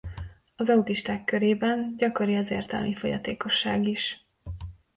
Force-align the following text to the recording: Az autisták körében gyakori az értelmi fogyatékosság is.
Az 0.55 0.69
autisták 0.69 1.23
körében 1.23 1.95
gyakori 1.97 2.35
az 2.35 2.51
értelmi 2.51 2.95
fogyatékosság 2.95 3.87
is. 3.87 4.25